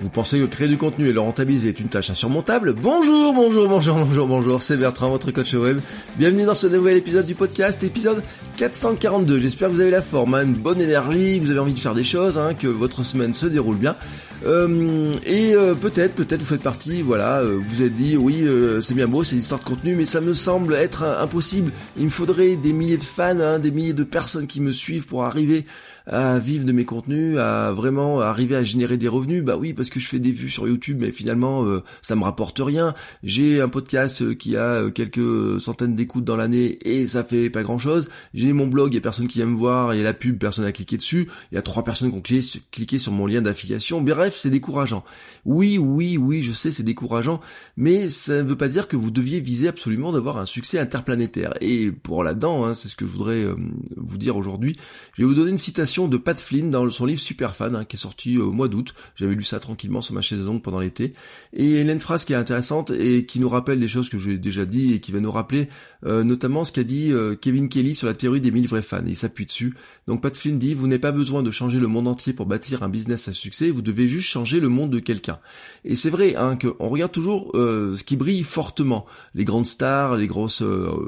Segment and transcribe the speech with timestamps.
[0.00, 3.66] Vous pensez que créer du contenu et le rentabiliser est une tâche insurmontable Bonjour, bonjour,
[3.66, 5.78] bonjour, bonjour, bonjour, c'est Bertrand, votre coach web.
[6.18, 8.22] Bienvenue dans ce nouvel épisode du podcast, épisode
[8.58, 9.38] 442.
[9.38, 11.94] J'espère que vous avez la forme, hein, une bonne énergie, vous avez envie de faire
[11.94, 13.96] des choses, hein, que votre semaine se déroule bien.
[14.44, 18.82] Euh, et euh, peut-être, peut-être vous faites partie, voilà, euh, vous êtes dit, oui, euh,
[18.82, 21.72] c'est bien beau, c'est l'histoire de contenu, mais ça me semble être impossible.
[21.96, 25.06] Il me faudrait des milliers de fans, hein, des milliers de personnes qui me suivent
[25.06, 25.64] pour arriver
[26.06, 29.42] à vivre de mes contenus, à vraiment arriver à générer des revenus.
[29.42, 31.64] Bah oui, parce que je fais des vues sur YouTube, mais finalement,
[32.00, 32.94] ça me rapporte rien.
[33.22, 37.78] J'ai un podcast qui a quelques centaines d'écoutes dans l'année et ça fait pas grand
[37.78, 38.08] chose.
[38.34, 40.14] J'ai mon blog, il y a personne qui vient me voir, il y a la
[40.14, 41.28] pub, personne n'a cliqué dessus.
[41.50, 42.22] Il y a trois personnes qui ont
[42.70, 44.00] cliqué, sur mon lien d'affiliation.
[44.00, 45.04] Bref, c'est décourageant.
[45.44, 47.40] Oui, oui, oui, je sais, c'est décourageant,
[47.76, 51.54] mais ça ne veut pas dire que vous deviez viser absolument d'avoir un succès interplanétaire.
[51.60, 53.56] Et pour là-dedans, hein, c'est ce que je voudrais euh,
[53.96, 54.76] vous dire aujourd'hui.
[55.16, 57.96] Je vais vous donner une citation de Pat Flynn dans son livre Superfan, hein, qui
[57.96, 58.94] est sorti au mois d'août.
[59.14, 61.14] J'avais lu ça tranquillement sur ma chaise longue pendant l'été.
[61.54, 64.10] Et il y a une phrase qui est intéressante et qui nous rappelle des choses
[64.10, 65.68] que j'ai déjà dit et qui va nous rappeler
[66.04, 69.02] euh, notamment ce qu'a dit euh, Kevin Kelly sur la théorie des 1000 vrais fans.
[69.06, 69.74] il s'appuie dessus.
[70.06, 72.82] Donc Pat Flynn dit, vous n'avez pas besoin de changer le monde entier pour bâtir
[72.82, 75.38] un business à succès, vous devez juste changer le monde de quelqu'un.
[75.84, 79.06] Et c'est vrai hein, qu'on regarde toujours euh, ce qui brille fortement.
[79.34, 80.62] Les grandes stars, les grosses,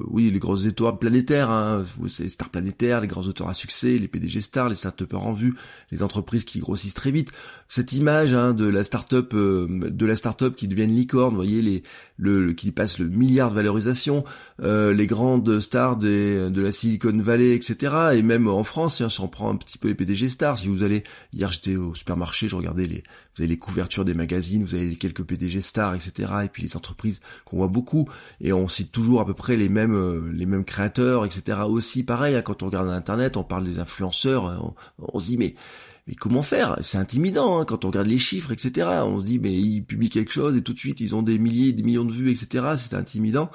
[0.08, 1.84] oui, les grosses étoiles planétaires, hein,
[2.18, 5.54] les stars planétaires, les grands auteurs à succès, les PDG stars, les start en vue,
[5.90, 7.30] les entreprises qui grossissent très vite.
[7.68, 11.62] Cette image hein, de la start-up, de la start-up qui devient une licorne, vous voyez
[11.62, 11.82] les,
[12.16, 14.24] le, qui passe le milliard de valorisation,
[14.62, 17.94] les grandes stars des, de la Silicon Valley, etc.
[18.14, 20.68] Et même en France, hein, si on prend un petit peu les PDG stars, si
[20.68, 21.02] vous allez,
[21.32, 23.02] hier j'étais au supermarché, je regardais les,
[23.38, 26.32] vous avez les couvertures des magazines, vous avez quelques PDG stars, etc.
[26.44, 28.08] Et puis les entreprises qu'on voit beaucoup,
[28.40, 31.60] et on cite toujours à peu près les mêmes, euh, les mêmes créateurs, etc.
[31.68, 34.67] Aussi pareil, hein, quand on regarde Internet, on parle des influenceurs,
[34.98, 35.54] on, se dit mais
[36.06, 36.78] mais comment faire?
[36.82, 38.88] C'est intimidant hein, quand on regarde les chiffres, etc.
[39.04, 41.38] On se dit mais ils publient quelque chose et tout de suite ils ont des
[41.38, 42.74] milliers, des millions de vues, etc.
[42.76, 43.50] C'est intimidant.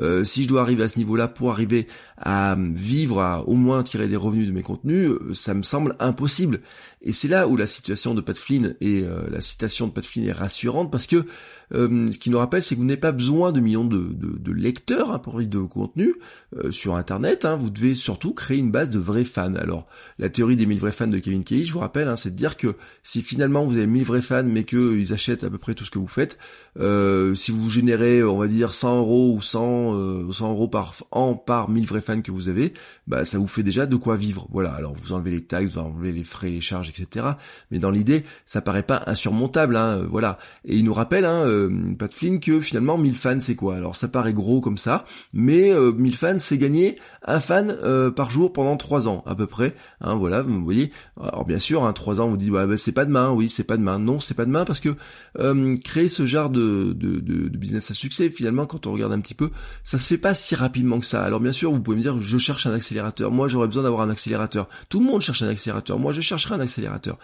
[0.00, 1.86] Euh, si je dois arriver à ce niveau-là pour arriver
[2.16, 5.96] à vivre, à au moins tirer des revenus de mes contenus, euh, ça me semble
[5.98, 6.60] impossible.
[7.02, 10.04] Et c'est là où la situation de Pat Flynn et euh, la citation de Pat
[10.04, 11.24] Flynn est rassurante parce que
[11.74, 15.10] ce qui nous rappelle, c'est que vous n'avez pas besoin de millions de, de, lecteurs
[15.10, 16.14] hein, pour vivre de contenu
[16.70, 17.46] sur Internet.
[17.46, 19.54] Hein, vous devez surtout créer une base de vrais fans.
[19.54, 19.86] Alors,
[20.18, 22.36] la théorie des 1000 vrais fans de Kevin Kelly, je vous rappelle, hein, c'est de
[22.36, 25.72] dire que si finalement vous avez 1000 vrais fans, mais qu'ils achètent à peu près
[25.72, 26.36] tout ce que vous faites,
[26.76, 31.34] si vous générez, on va dire, 100 euros ou 100 100, euh, euros par an
[31.34, 32.72] par 1000 vrais fans que vous avez,
[33.06, 34.46] bah ça vous fait déjà de quoi vivre.
[34.50, 37.26] Voilà, alors vous enlevez les taxes, vous enlevez les frais, les charges, etc.
[37.70, 40.38] Mais dans l'idée, ça paraît pas insurmontable, hein, euh, voilà.
[40.64, 43.76] Et il nous rappelle, hein, euh, Pat Flynn, que finalement 1000 fans c'est quoi?
[43.76, 47.76] Alors ça paraît gros comme ça, mais euh, 1000 fans c'est gagner un fan
[48.14, 49.74] par jour pendant 3 ans à peu près.
[50.00, 50.92] Hein, voilà, vous voyez.
[51.20, 53.76] Alors bien sûr, hein, 3 ans, vous dites bah, c'est pas demain, oui c'est pas
[53.76, 53.98] demain.
[53.98, 54.94] Non, c'est pas demain parce que
[55.84, 56.92] créer ce genre de
[57.56, 59.50] business à succès, finalement, quand on regarde un petit peu,
[59.84, 61.22] ça se fait pas si rapidement que ça.
[61.24, 63.30] Alors bien sûr, vous pouvez me dire, je cherche un accélérateur.
[63.30, 64.68] Moi, j'aurais besoin d'avoir un accélérateur.
[64.88, 65.98] Tout le monde cherche un accélérateur.
[65.98, 67.18] Moi, je chercherai un accélérateur.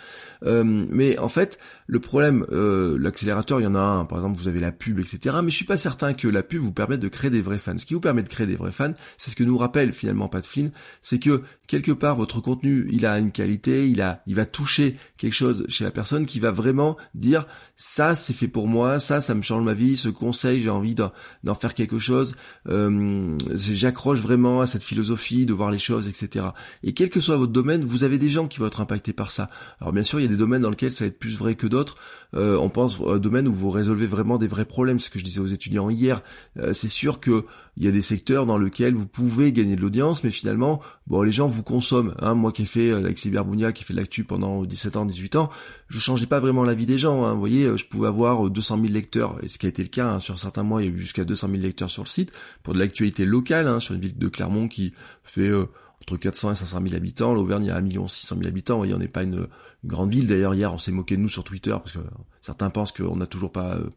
[0.44, 4.04] Euh, mais en fait, le problème, euh, l'accélérateur, il y en a un.
[4.04, 5.38] Par exemple, vous avez la pub, etc.
[5.42, 7.78] Mais je suis pas certain que la pub vous permette de créer des vrais fans.
[7.78, 10.28] Ce qui vous permet de créer des vrais fans, c'est ce que nous rappelle finalement
[10.28, 10.70] Pat Flynn,
[11.02, 14.96] c'est que quelque part votre contenu, il a une qualité, il a, il va toucher
[15.16, 19.20] quelque chose chez la personne qui va vraiment dire ça, c'est fait pour moi, ça,
[19.20, 22.34] ça me change ma vie, ce conseil, j'ai envie d'en faire quelque chose.
[22.68, 26.46] Euh, j'accroche vraiment à cette philosophie de voir les choses, etc.
[26.82, 29.30] Et quel que soit votre domaine, vous avez des gens qui vont être impactés par
[29.30, 29.50] ça.
[29.80, 31.54] Alors bien sûr, il y a des domaines dans lesquels ça va être plus vrai
[31.54, 31.96] que d'autres.
[32.34, 34.98] Euh, on pense à un domaine où vous résolvez vraiment des vrais problèmes.
[34.98, 36.22] Ce que je disais aux étudiants hier,
[36.58, 37.44] euh, c'est sûr que
[37.76, 41.22] il y a des secteurs dans lesquels vous pouvez gagner de l'audience, mais finalement, bon,
[41.22, 42.12] les gens vous consomment.
[42.18, 42.34] Hein.
[42.34, 45.50] Moi qui ai fait avec Cyberbounia, qui fait l'actu pendant 17 ans, 18 ans,
[45.86, 47.24] je changeais pas vraiment la vie des gens.
[47.24, 47.34] Hein.
[47.34, 50.14] Vous voyez, je pouvais avoir 200 000 lecteurs, et ce qui a été le cas
[50.14, 50.18] hein.
[50.18, 52.27] sur certains mois, il y a eu jusqu'à 200 000 lecteurs sur le site
[52.62, 54.94] pour de l'actualité locale, hein, sur une ville de Clermont qui
[55.24, 55.66] fait euh,
[56.02, 57.34] entre 400 et 500 000 habitants.
[57.34, 58.78] L'Auvergne, a 1 600 000 habitants.
[58.78, 59.48] Voyez, on n'est pas une,
[59.84, 60.26] grande ville.
[60.26, 62.00] D'ailleurs, hier, on s'est moqué de nous sur Twitter parce que
[62.42, 63.90] certains pensent qu'on n'a toujours pas euh,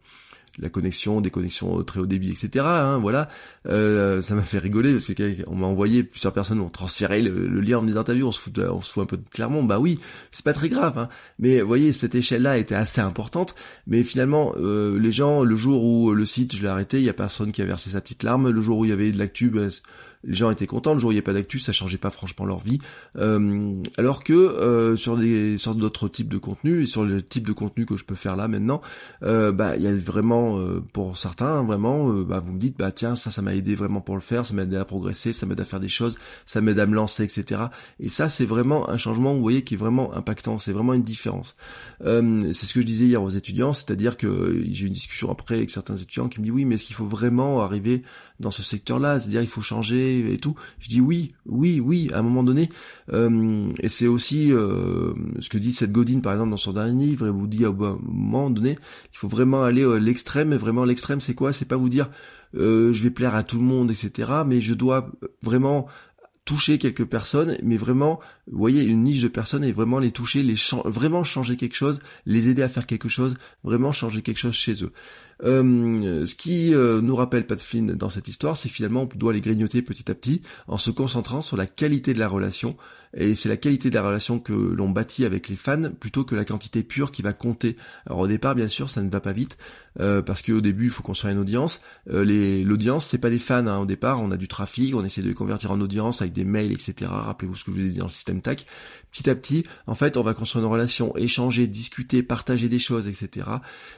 [0.60, 2.66] la connexion, des connexions très haut débit, etc.
[2.68, 3.28] Hein, voilà,
[3.68, 7.62] euh, ça m'a fait rigoler parce que on m'a envoyé plusieurs personnes ont transféré le,
[7.62, 9.64] lien en des interviews, on se fout, on se fout un peu de Clermont.
[9.64, 10.00] Bah oui,
[10.32, 11.10] c'est pas très grave, hein,
[11.40, 13.56] mais vous voyez cette échelle-là était assez importante.
[13.88, 17.10] Mais finalement, euh, les gens, le jour où le site je l'ai arrêté, il y
[17.10, 18.50] a personne qui a versé sa petite larme.
[18.50, 19.68] Le jour où il y avait de l'actu, bah,
[20.24, 20.94] les gens étaient contents.
[20.94, 22.78] Le jour où il n'y a pas d'actu, ça changeait pas franchement leur vie.
[23.18, 27.48] Euh, alors que euh, sur des sortes d'autres types de contenus et sur le type
[27.48, 28.82] de contenu que je peux faire là maintenant,
[29.24, 30.60] euh, bah il y a vraiment
[30.94, 34.16] pour certains vraiment, bah vous me dites bah tiens ça ça m'a aidé vraiment pour
[34.16, 36.80] le faire, ça m'a aidé à progresser, ça m'aide à faire des choses, ça m'aide
[36.80, 37.64] à me lancer etc.
[38.00, 41.04] Et ça c'est vraiment un changement vous voyez qui est vraiment impactant, c'est vraiment une
[41.04, 41.56] différence.
[42.02, 45.56] c'est ce que je disais hier aux étudiants, c'est-à-dire que j'ai eu une discussion après
[45.56, 48.04] avec certains étudiants qui me disent oui mais est-ce qu'il faut vraiment arriver
[48.40, 50.56] dans ce secteur-là, c'est-à-dire il faut changer et tout.
[50.80, 52.70] Je dis oui, oui, oui, à un moment donné.
[53.12, 57.06] Euh, et c'est aussi euh, ce que dit Seth Godin par exemple dans son dernier
[57.06, 58.78] livre, et vous dit à un moment donné,
[59.14, 61.54] il faut vraiment aller à l'extrême, et vraiment l'extrême c'est quoi?
[61.54, 62.10] C'est pas vous dire
[62.56, 64.32] euh, je vais plaire à tout le monde, etc.
[64.46, 65.10] Mais je dois
[65.42, 65.88] vraiment
[66.46, 68.20] toucher quelques personnes, mais vraiment,
[68.52, 70.56] vous voyez, une niche de personnes et vraiment les toucher, les
[70.86, 74.84] vraiment changer quelque chose, les aider à faire quelque chose, vraiment changer quelque chose chez
[74.84, 74.92] eux.
[75.44, 79.34] Euh, ce qui euh, nous rappelle Pat Flynn dans cette histoire, c'est finalement on doit
[79.34, 82.78] les grignoter petit à petit en se concentrant sur la qualité de la relation.
[83.14, 86.34] Et c'est la qualité de la relation que l'on bâtit avec les fans plutôt que
[86.34, 87.76] la quantité pure qui va compter.
[88.06, 89.58] Alors au départ, bien sûr, ça ne va pas vite
[90.00, 91.82] euh, parce qu'au début, il faut construire une audience.
[92.06, 93.68] L'audience, c'est pas des fans.
[93.68, 93.80] Hein.
[93.80, 96.46] Au départ, on a du trafic, on essaie de les convertir en audience avec des
[96.46, 97.12] mails, etc.
[97.12, 98.66] Rappelez-vous ce que je vous ai dit dans le système TAC.
[99.12, 103.10] Petit à petit, en fait, on va construire une relation, échanger, discuter, partager des choses,
[103.10, 103.48] etc.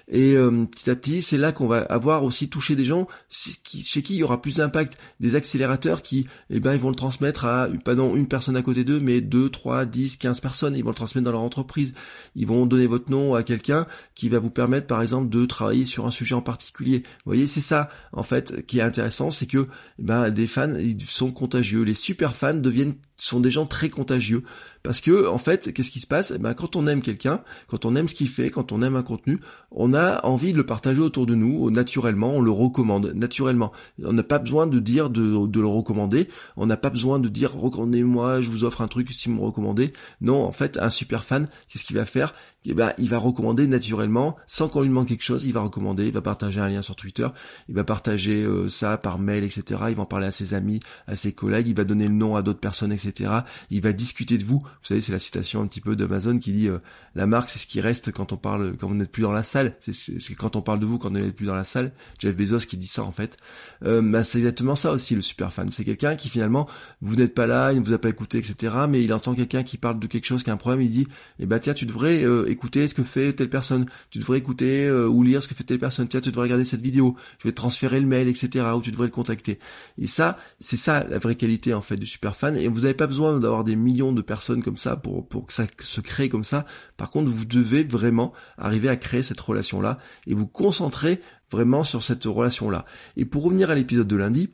[0.07, 4.19] Et petit à petit, là qu'on va avoir aussi touché des gens chez qui il
[4.19, 4.97] y aura plus d'impact.
[5.19, 8.61] Des accélérateurs qui, eh ben, ils vont le transmettre à, pas non une personne à
[8.61, 10.75] côté d'eux, mais deux, trois, dix, quinze personnes.
[10.75, 11.93] Ils vont le transmettre dans leur entreprise.
[12.35, 15.85] Ils vont donner votre nom à quelqu'un qui va vous permettre, par exemple, de travailler
[15.85, 16.99] sur un sujet en particulier.
[16.99, 19.67] Vous voyez, c'est ça, en fait, qui est intéressant, c'est que,
[19.99, 21.83] eh ben, des fans, ils sont contagieux.
[21.83, 24.43] Les super fans deviennent sont des gens très contagieux
[24.83, 26.31] parce que en fait qu'est-ce qui se passe?
[26.35, 28.95] Eh ben, quand on aime quelqu'un quand on aime ce qu'il fait quand on aime
[28.95, 29.39] un contenu
[29.71, 33.71] on a envie de le partager autour de nous naturellement on le recommande naturellement
[34.03, 36.27] on n'a pas besoin de dire de, de le recommander
[36.57, 39.41] on n'a pas besoin de dire recommandez-moi je vous offre un truc si vous me
[39.41, 42.33] recommandez non en fait un super fan qu'est-ce qu'il va faire?
[42.65, 46.07] Eh ben, il va recommander naturellement, sans qu'on lui demande quelque chose, il va recommander,
[46.07, 47.27] il va partager un lien sur Twitter,
[47.67, 49.81] il va partager euh, ça par mail, etc.
[49.89, 52.35] Il va en parler à ses amis, à ses collègues, il va donner le nom
[52.37, 53.31] à d'autres personnes, etc.
[53.69, 54.63] Il va discuter de vous.
[54.81, 56.79] Vous savez, c'est la citation un petit peu d'Amazon qui dit euh,
[57.15, 59.43] la marque, c'est ce qui reste quand on parle, quand vous n'êtes plus dans la
[59.43, 59.75] salle.
[59.79, 61.91] C'est quand on parle de vous quand on n'est plus dans la salle.
[62.19, 63.37] Jeff Bezos qui dit ça en fait.
[63.83, 65.69] Euh, ben, c'est exactement ça aussi le super fan.
[65.69, 66.67] C'est quelqu'un qui finalement,
[67.01, 68.75] vous n'êtes pas là, il ne vous a pas écouté, etc.
[68.89, 71.07] Mais il entend quelqu'un qui parle de quelque chose, qui a un problème, il dit,
[71.39, 75.07] eh ben tiens, tu devrais écouter ce que fait telle personne, tu devrais écouter euh,
[75.07, 77.51] ou lire ce que fait telle personne, tiens, tu devrais regarder cette vidéo, je vais
[77.51, 79.59] te transférer le mail, etc., ou tu devrais le contacter.
[79.97, 82.93] Et ça, c'est ça la vraie qualité en fait du super fan, et vous n'avez
[82.93, 86.43] pas besoin d'avoir des millions de personnes comme ça pour, que ça se crée comme
[86.43, 86.65] ça.
[86.97, 91.21] Par contre, vous devez vraiment arriver à créer cette relation-là et vous concentrer
[91.51, 92.85] vraiment sur cette relation-là.
[93.15, 94.49] Et pour revenir à l'épisode de lundi,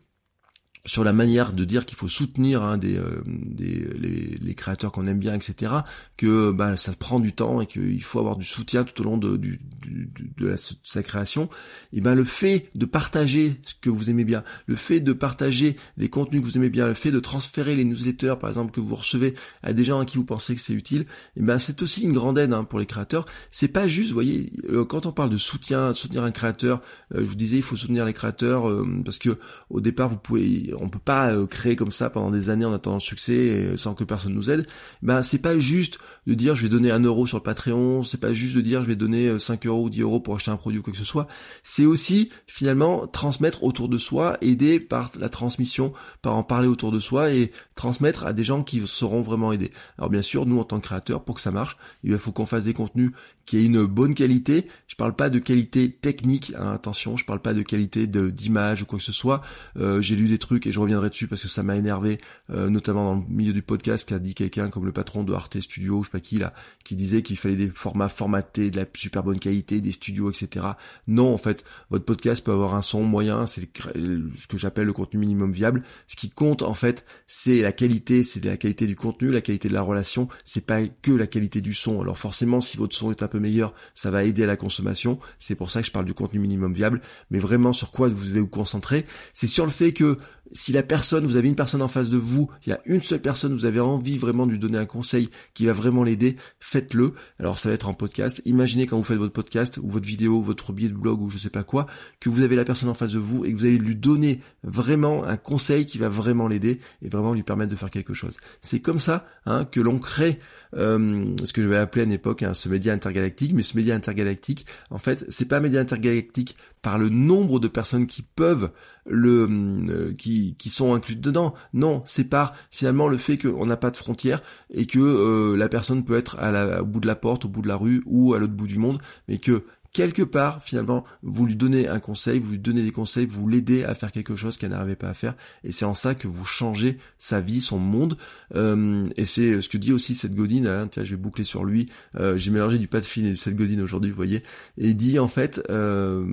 [0.85, 3.21] sur la manière de dire qu'il faut soutenir hein, des, euh,
[3.59, 5.73] les, créateurs qu'on aime bien, etc.
[6.17, 9.17] Que bah, ça prend du temps et qu'il faut avoir du soutien tout au long
[9.17, 9.59] du,
[9.89, 11.49] de, sa création.
[11.93, 15.75] Et ben le fait de partager ce que vous aimez bien, le fait de partager
[15.97, 18.79] les contenus que vous aimez bien, le fait de transférer les newsletters par exemple que
[18.79, 21.05] vous recevez à des gens à qui vous pensez que c'est utile,
[21.35, 23.25] et ben c'est aussi une grande aide hein, pour les créateurs.
[23.51, 26.81] C'est pas juste, vous voyez, euh, quand on parle de soutien, de soutenir un créateur,
[27.13, 28.65] euh, je vous disais il faut soutenir les créateurs
[29.03, 29.37] parce que
[29.69, 32.73] au départ vous pouvez on peut pas euh, créer comme ça pendant des années en
[32.73, 34.67] attendant le succès sans que personne nous aide.
[35.01, 38.19] Ben c'est pas juste de dire je vais donner un euro sur le Patreon, c'est
[38.19, 40.57] pas juste de dire je vais donner 5 euh, ou 10 euros pour acheter un
[40.57, 41.27] produit ou quoi que ce soit.
[41.63, 46.91] C'est aussi finalement transmettre autour de soi, aider par la transmission, par en parler autour
[46.91, 49.71] de soi et transmettre à des gens qui seront vraiment aidés.
[49.97, 52.45] Alors bien sûr, nous en tant que créateurs, pour que ça marche, il faut qu'on
[52.45, 53.11] fasse des contenus
[53.45, 54.67] qui aient une bonne qualité.
[54.87, 58.85] Je parle pas de qualité technique, hein, attention, je parle pas de qualité d'image ou
[58.85, 59.41] quoi que ce soit.
[59.77, 62.19] Euh, j'ai lu des trucs et je reviendrai dessus parce que ça m'a énervé,
[62.51, 65.59] euh, notamment dans le milieu du podcast, qu'a dit quelqu'un comme le patron de Arte
[65.59, 68.85] Studio, je sais pas qui là, qui disait qu'il fallait des formats formatés, de la
[68.93, 70.65] super bonne qualité, des studios, etc.
[71.07, 74.93] Non, en fait, votre podcast peut avoir un son moyen, c'est ce que j'appelle le
[74.93, 75.83] contenu minimum viable.
[76.07, 79.69] Ce qui compte, en fait, c'est la qualité, c'est la qualité du contenu, la qualité
[79.69, 82.01] de la relation, c'est pas que la qualité du son.
[82.01, 85.19] Alors forcément, si votre son est un peu meilleur, ça va aider à la consommation.
[85.37, 87.01] C'est pour ça que je parle du contenu minimum viable.
[87.29, 90.17] Mais vraiment, sur quoi vous devez vous concentrer, c'est sur le fait que
[90.51, 93.01] si la personne, vous avez une personne en face de vous, il y a une
[93.01, 96.35] seule personne, vous avez envie vraiment de lui donner un conseil qui va vraiment l'aider,
[96.59, 97.13] faites-le.
[97.39, 98.41] Alors ça va être en podcast.
[98.45, 101.37] Imaginez quand vous faites votre podcast ou votre vidéo, votre billet de blog ou je
[101.37, 101.87] sais pas quoi,
[102.19, 104.41] que vous avez la personne en face de vous et que vous allez lui donner
[104.63, 108.35] vraiment un conseil qui va vraiment l'aider et vraiment lui permettre de faire quelque chose.
[108.61, 110.39] C'est comme ça hein, que l'on crée
[110.75, 113.75] euh, ce que je vais appeler à une époque hein, ce média intergalactique, mais ce
[113.75, 118.21] média intergalactique, en fait, c'est pas un média intergalactique par le nombre de personnes qui
[118.21, 118.71] peuvent
[119.05, 119.47] le
[119.89, 121.53] euh, qui, qui sont incluses dedans.
[121.73, 125.69] Non, c'est par finalement le fait qu'on n'a pas de frontières et que euh, la
[125.69, 128.01] personne peut être à la, au bout de la porte, au bout de la rue
[128.05, 131.99] ou à l'autre bout du monde, mais que quelque part, finalement, vous lui donnez un
[131.99, 135.09] conseil, vous lui donnez des conseils, vous l'aidez à faire quelque chose qu'elle n'arrivait pas
[135.09, 138.17] à faire, et c'est en ça que vous changez sa vie, son monde.
[138.55, 140.65] Euh, et c'est ce que dit aussi Seth Godin.
[140.65, 141.85] Hein, tiens, je vais boucler sur lui.
[142.15, 144.43] Euh, j'ai mélangé du pas de fine et Seth Godin aujourd'hui, vous voyez.
[144.77, 146.25] Et dit en fait, euh,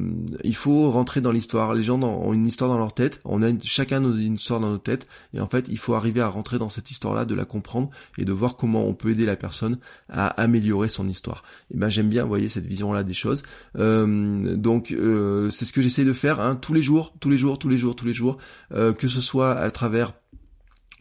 [0.45, 1.75] il faut rentrer dans l'histoire.
[1.75, 3.21] Les gens ont une histoire dans leur tête.
[3.25, 6.29] On a chacun une histoire dans nos têtes, et en fait, il faut arriver à
[6.29, 9.37] rentrer dans cette histoire-là, de la comprendre et de voir comment on peut aider la
[9.37, 11.43] personne à améliorer son histoire.
[11.73, 13.43] Et ben j'aime bien, vous voyez, cette vision-là des choses.
[13.79, 17.37] Euh, donc euh, c'est ce que j'essaie de faire hein, tous les jours, tous les
[17.37, 18.39] jours, tous les jours, tous les jours,
[18.73, 20.13] euh, que ce soit à travers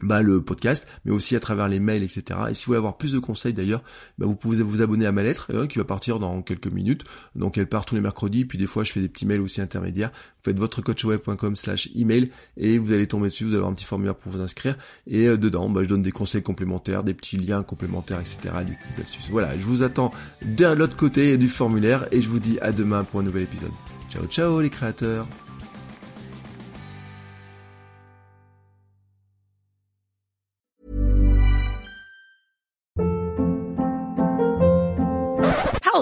[0.02, 2.40] bah, le podcast, mais aussi à travers les mails, etc.
[2.50, 3.84] Et si vous voulez avoir plus de conseils d'ailleurs,
[4.18, 7.04] bah, vous pouvez vous abonner à ma lettre euh, qui va partir dans quelques minutes.
[7.36, 9.62] Donc elle part tous les mercredis, puis des fois je fais des petits mails aussi
[9.62, 10.12] intermédiaires.
[10.12, 13.86] Vous faites votrecoachweb.com slash email et vous allez tomber dessus, vous allez avoir un petit
[13.86, 14.78] formulaire pour vous inscrire.
[15.08, 18.38] Et euh, dedans, bah, je donne des conseils complémentaires, des petits liens complémentaires, etc.
[18.66, 19.30] Des petites astuces.
[19.30, 20.12] Voilà, je vous attends
[20.44, 23.72] de l'autre côté du formulaire et je vous dis à demain pour un nouvel épisode.
[24.10, 25.28] Ciao ciao les créateurs